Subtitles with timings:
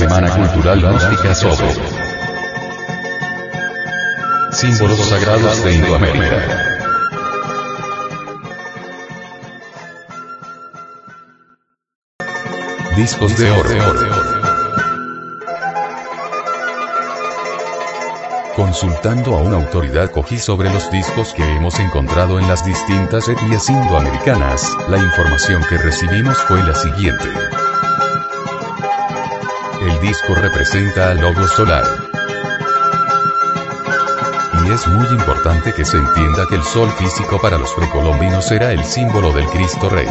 [0.00, 1.66] Semana Cultural Gnóstica sobre
[4.50, 6.36] símbolos sagrados de Indoamérica.
[12.96, 13.70] Discos de oro.
[18.56, 23.68] Consultando a una autoridad cogí sobre los discos que hemos encontrado en las distintas etnias
[23.68, 27.69] indoamericanas, la información que recibimos fue la siguiente.
[30.00, 31.84] Disco representa al logo solar.
[34.64, 38.72] Y es muy importante que se entienda que el sol físico para los precolombinos era
[38.72, 40.08] el símbolo del Cristo Rey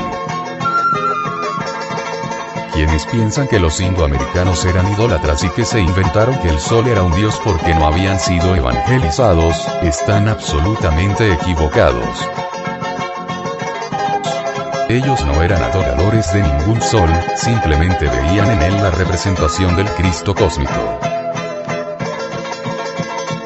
[2.79, 7.03] quienes piensan que los indoamericanos eran idólatras y que se inventaron que el sol era
[7.03, 12.48] un dios porque no habían sido evangelizados, están absolutamente equivocados.
[14.89, 20.33] Ellos no eran adoradores de ningún sol, simplemente veían en él la representación del Cristo
[20.33, 20.99] cósmico.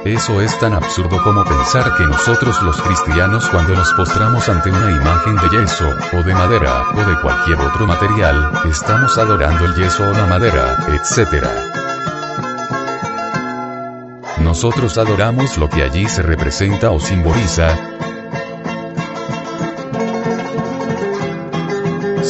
[0.05, 4.91] Eso es tan absurdo como pensar que nosotros los cristianos cuando nos postramos ante una
[4.91, 10.03] imagen de yeso, o de madera, o de cualquier otro material, estamos adorando el yeso
[10.09, 11.45] o la madera, etc.
[14.39, 17.75] Nosotros adoramos lo que allí se representa o simboliza,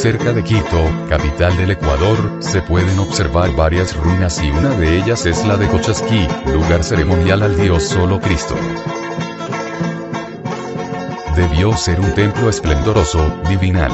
[0.04, 5.24] Cerca de Quito, capital del Ecuador, se pueden observar varias ruinas y una de ellas
[5.24, 8.54] es la de Cochasquí, lugar ceremonial al dios solo Cristo.
[11.34, 13.92] Debió ser un templo esplendoroso, divinal.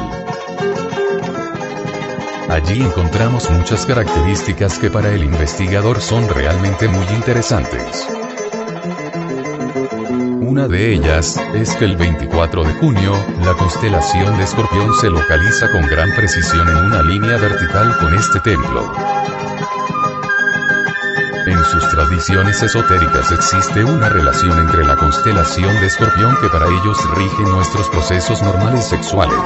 [2.49, 8.20] Allí encontramos muchas características que para el investigador son realmente muy interesantes.
[10.51, 13.13] Una de ellas, es que el 24 de junio,
[13.45, 18.41] la constelación de Escorpión se localiza con gran precisión en una línea vertical con este
[18.41, 18.93] templo.
[21.47, 26.99] En sus tradiciones esotéricas existe una relación entre la constelación de Escorpión que para ellos
[27.15, 29.39] rige nuestros procesos normales sexuales.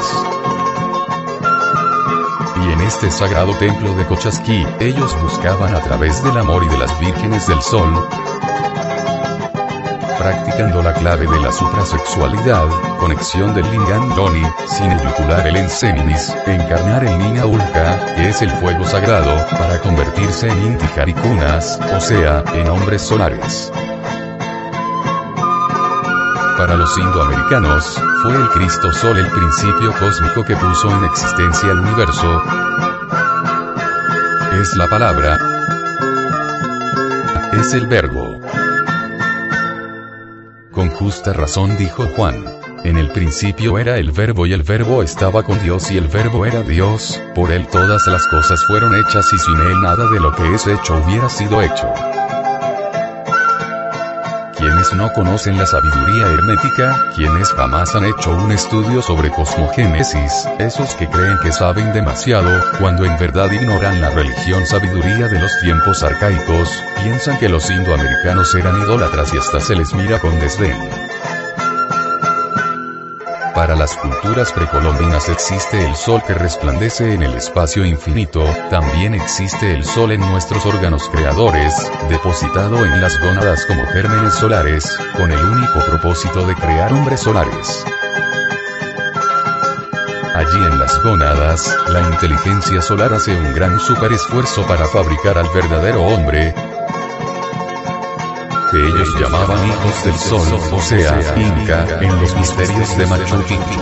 [2.64, 6.78] Y en este sagrado templo de Cochasquí, ellos buscaban a través del amor y de
[6.78, 7.92] las vírgenes del sol,
[10.24, 12.66] practicando la clave de la suprasexualidad,
[12.98, 18.48] conexión del Lingam Doni, sin eyucular el Enseminis, encarnar el Nina Ulka, que es el
[18.52, 23.70] fuego sagrado, para convertirse en Intijarikunas, o sea, en hombres solares.
[26.56, 31.80] Para los indoamericanos, fue el Cristo Sol el principio cósmico que puso en existencia el
[31.80, 32.42] universo.
[34.58, 35.38] Es la palabra.
[37.52, 38.23] Es el verbo.
[40.98, 42.44] Justa razón dijo Juan.
[42.84, 46.46] En el principio era el verbo y el verbo estaba con Dios y el verbo
[46.46, 50.34] era Dios, por él todas las cosas fueron hechas y sin él nada de lo
[50.34, 52.13] que es hecho hubiera sido hecho.
[54.64, 60.94] Quienes no conocen la sabiduría hermética, quienes jamás han hecho un estudio sobre cosmogénesis, esos
[60.94, 62.48] que creen que saben demasiado,
[62.80, 68.54] cuando en verdad ignoran la religión sabiduría de los tiempos arcaicos, piensan que los indoamericanos
[68.54, 71.03] eran idólatras y hasta se les mira con desdén.
[73.54, 79.72] Para las culturas precolombinas existe el sol que resplandece en el espacio infinito, también existe
[79.72, 81.72] el sol en nuestros órganos creadores,
[82.08, 87.84] depositado en las gónadas como gérmenes solares, con el único propósito de crear hombres solares.
[90.34, 96.02] Allí en las gónadas, la inteligencia solar hace un gran superesfuerzo para fabricar al verdadero
[96.02, 96.52] hombre,
[98.74, 103.80] que ellos llamaban hijos del sol, o sea, Inca, en los misterios de Machu Picchu.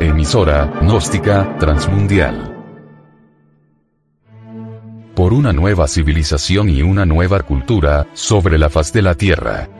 [0.00, 2.54] Emisora, gnóstica, transmundial.
[5.14, 9.79] Por una nueva civilización y una nueva cultura, sobre la faz de la Tierra.